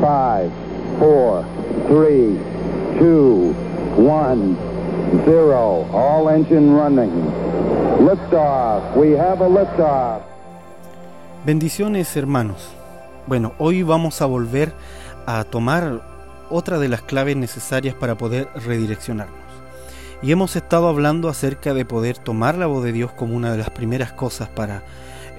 [0.00, 0.50] 5,
[0.98, 1.44] 4,
[1.88, 2.38] 3,
[2.98, 3.54] 2,
[3.98, 4.56] 1,
[5.26, 5.86] 0.
[5.92, 7.10] All engine running.
[8.00, 8.96] Liftoff.
[8.96, 10.22] We have a liftoff.
[11.44, 12.70] Bendiciones hermanos.
[13.26, 14.72] Bueno, hoy vamos a volver
[15.26, 16.00] a tomar
[16.48, 19.38] otra de las claves necesarias para poder redireccionarnos.
[20.22, 23.58] Y hemos estado hablando acerca de poder tomar la voz de Dios como una de
[23.58, 24.82] las primeras cosas para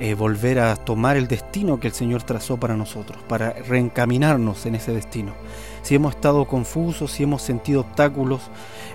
[0.03, 4.73] eh, volver a tomar el destino que el Señor trazó para nosotros, para reencaminarnos en
[4.73, 5.33] ese destino.
[5.83, 8.41] Si hemos estado confusos, si hemos sentido obstáculos,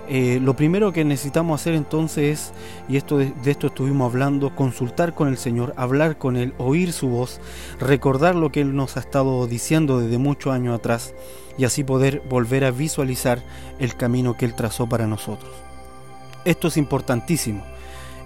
[0.09, 2.53] eh, lo primero que necesitamos hacer entonces es,
[2.89, 7.07] y esto de, esto estuvimos hablando, consultar con el Señor, hablar con Él, oír su
[7.07, 7.39] voz,
[7.79, 11.13] recordar lo que Él nos ha estado diciendo desde muchos años atrás
[11.57, 13.41] y así poder volver a visualizar
[13.79, 15.53] el camino que Él trazó para nosotros.
[16.43, 17.63] Esto es importantísimo.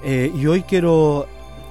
[0.03, 1.27] Eh, y hoy quiero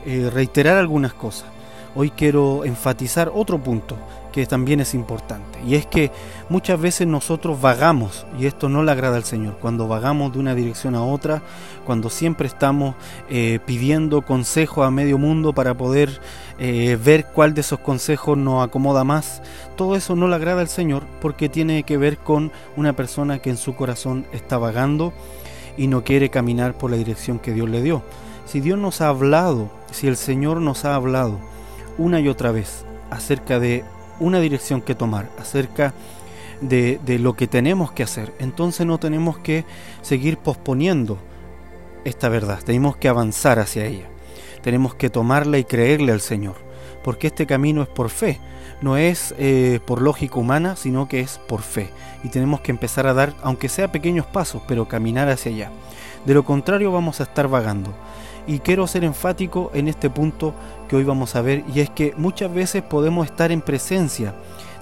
[0.06, 1.46] eh, reiterar algunas cosas.
[1.94, 3.96] Hoy quiero enfatizar otro punto
[4.30, 5.58] que también es importante.
[5.66, 6.10] Y es que
[6.48, 10.54] muchas veces nosotros vagamos, y esto no le agrada al Señor, cuando vagamos de una
[10.54, 11.42] dirección a otra,
[11.84, 12.94] cuando siempre estamos
[13.28, 16.20] eh, pidiendo consejo a medio mundo para poder
[16.58, 19.42] eh, ver cuál de esos consejos nos acomoda más,
[19.76, 23.50] todo eso no le agrada al Señor porque tiene que ver con una persona que
[23.50, 25.12] en su corazón está vagando
[25.76, 28.02] y no quiere caminar por la dirección que Dios le dio.
[28.46, 31.38] Si Dios nos ha hablado, si el Señor nos ha hablado
[31.98, 33.84] una y otra vez acerca de
[34.18, 35.94] una dirección que tomar, acerca
[36.60, 39.64] de, lo que tenemos que hacer, entonces no tenemos que
[40.02, 41.18] seguir posponiendo
[42.04, 44.06] esta verdad, tenemos que avanzar hacia ella,
[44.62, 46.56] tenemos que tomarla y creerle al Señor,
[47.02, 48.38] porque este camino es por fe,
[48.82, 51.90] no es eh, por lógica humana, sino que es por fe,
[52.22, 55.70] y tenemos que empezar a dar, aunque sea pequeños pasos, pero caminar hacia allá.
[56.24, 57.94] De lo contrario vamos a estar vagando.
[58.46, 60.54] Y quiero ser enfático en este punto
[60.88, 64.34] que hoy vamos a ver, y es que muchas veces podemos estar en presencia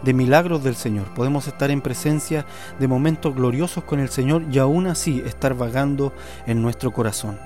[0.02, 2.46] de milagros del Señor, podemos estar en presencia
[2.78, 6.12] de momentos gloriosos con el Señor y aún así estar vagando
[6.46, 7.38] en nuestro corazón.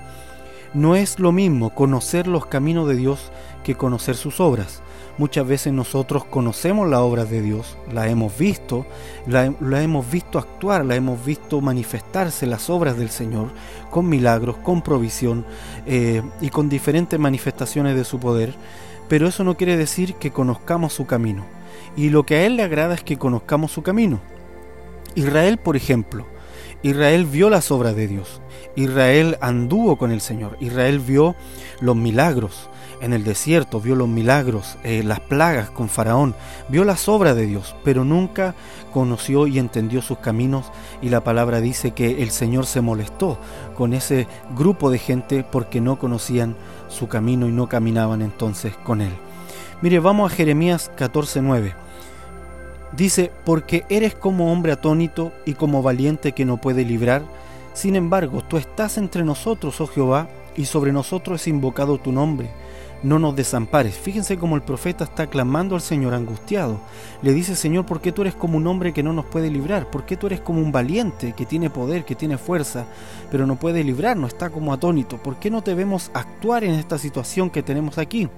[0.73, 3.31] No es lo mismo conocer los caminos de Dios
[3.63, 4.81] que conocer sus obras.
[5.19, 8.87] Muchas veces nosotros conocemos la obra de Dios, la hemos visto,
[9.27, 13.49] la, hemos visto actuar, la hemos visto manifestarse las obras del Señor
[13.91, 15.45] con milagros, con provisión
[15.85, 18.55] eh, y con diferentes manifestaciones de su poder,
[19.07, 21.45] pero eso no quiere decir que conozcamos su camino.
[21.95, 24.19] Y lo que a Él le agrada es que conozcamos su camino.
[25.13, 26.25] Israel, por ejemplo,
[26.83, 28.41] Israel vio las obras de Dios,
[28.75, 31.35] Israel anduvo con el Señor, Israel vio
[31.79, 32.69] los milagros,
[33.03, 36.35] en el desierto, vio los milagros, eh, las plagas con Faraón,
[36.69, 38.55] vio las obras de Dios, pero nunca
[38.93, 40.71] conoció y entendió sus caminos.
[41.01, 43.37] Y la palabra dice que el Señor se molestó
[43.75, 46.55] con ese grupo de gente porque no conocían
[46.87, 49.11] su camino y no caminaban entonces con él.
[49.81, 51.73] Mire, vamos a Jeremías 14:9.
[52.95, 57.23] Dice, porque eres como hombre atónito y como valiente que no puede librar,
[57.73, 62.49] sin embargo, tú estás entre nosotros, oh Jehová, y sobre nosotros es invocado tu nombre
[63.03, 63.95] no nos desampares.
[63.95, 66.79] Fíjense cómo el profeta está clamando al Señor angustiado.
[67.21, 69.91] Le dice, Señor, ¿por qué tú eres como un hombre que no nos puede librar?
[69.91, 72.85] ¿Por qué tú eres como un valiente que tiene poder, que tiene fuerza,
[73.29, 74.33] pero no puede librarnos?
[74.33, 75.17] Está como atónito.
[75.17, 78.29] ¿Por qué no te vemos actuar en esta situación que tenemos aquí?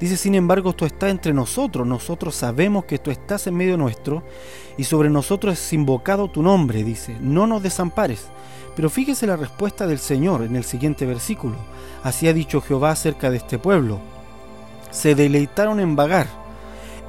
[0.00, 4.22] Dice, sin embargo, tú estás entre nosotros, nosotros sabemos que tú estás en medio nuestro
[4.76, 8.26] y sobre nosotros es invocado tu nombre, dice, no nos desampares.
[8.76, 11.56] Pero fíjese la respuesta del Señor en el siguiente versículo.
[12.04, 13.98] Así ha dicho Jehová acerca de este pueblo.
[14.92, 16.28] Se deleitaron en vagar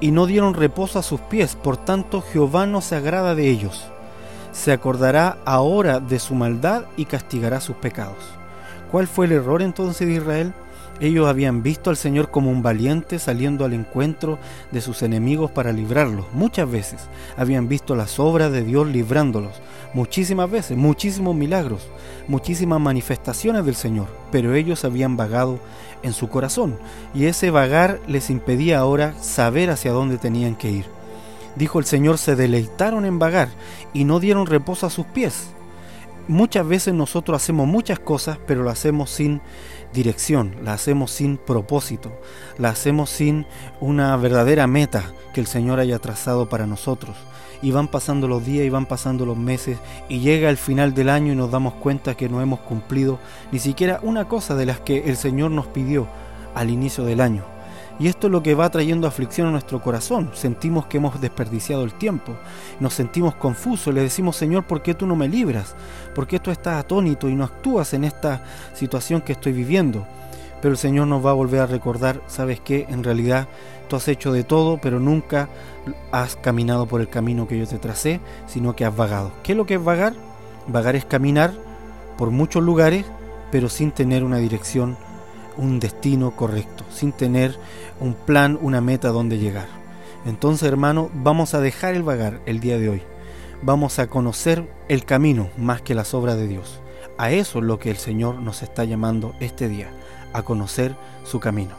[0.01, 3.85] y no dieron reposo a sus pies, por tanto Jehová no se agrada de ellos.
[4.51, 8.17] Se acordará ahora de su maldad y castigará sus pecados.
[8.91, 10.53] ¿Cuál fue el error entonces de Israel?
[11.01, 14.37] Ellos habían visto al Señor como un valiente saliendo al encuentro
[14.71, 16.25] de sus enemigos para librarlos.
[16.33, 17.01] Muchas veces
[17.37, 19.53] habían visto las obras de Dios librándolos.
[19.93, 21.87] Muchísimas veces, muchísimos milagros,
[22.27, 24.07] muchísimas manifestaciones del Señor.
[24.31, 25.59] Pero ellos habían vagado
[26.03, 26.77] en su corazón
[27.13, 30.85] y ese vagar les impedía ahora saber hacia dónde tenían que ir.
[31.55, 33.49] Dijo el Señor, se deleitaron en vagar
[33.93, 35.49] y no dieron reposo a sus pies.
[36.29, 39.41] Muchas veces nosotros hacemos muchas cosas, pero lo hacemos sin
[39.91, 42.11] dirección, la hacemos sin propósito,
[42.59, 43.47] la hacemos sin
[43.81, 47.17] una verdadera meta que el Señor haya trazado para nosotros.
[47.63, 51.09] Y van pasando los días y van pasando los meses y llega el final del
[51.09, 53.17] año y nos damos cuenta que no hemos cumplido
[53.51, 56.07] ni siquiera una cosa de las que el Señor nos pidió
[56.53, 57.43] al inicio del año.
[57.99, 60.31] Y esto es lo que va trayendo aflicción a nuestro corazón.
[60.33, 62.35] Sentimos que hemos desperdiciado el tiempo.
[62.79, 63.93] Nos sentimos confusos.
[63.93, 65.75] Le decimos, Señor, ¿por qué tú no me libras?
[66.15, 68.41] ¿Por qué tú estás atónito y no actúas en esta
[68.73, 70.05] situación que estoy viviendo?
[70.61, 72.85] pero el Señor nos va a volver a recordar, ¿sabes qué?
[72.89, 73.47] En realidad
[73.87, 75.49] tú has hecho de todo, pero nunca
[76.11, 79.31] has caminado por el camino que yo te tracé, sino que has vagado.
[79.43, 80.13] ¿Qué es lo que es vagar?
[80.67, 81.53] Vagar es caminar
[82.17, 83.05] por muchos lugares,
[83.51, 84.97] pero sin tener una dirección,
[85.59, 87.55] un destino correcto, sin tener
[87.99, 89.67] un plan, una meta donde llegar.
[90.25, 93.01] Entonces, hermano, vamos a dejar el vagar el día de hoy.
[93.61, 96.79] Vamos a conocer el camino más que las obras de Dios.
[97.17, 99.89] A eso es lo que el Señor nos está llamando este día,
[100.31, 100.95] a conocer
[101.25, 101.75] su camino.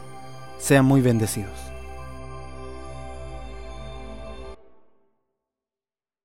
[0.59, 1.70] Sean muy bendecidos.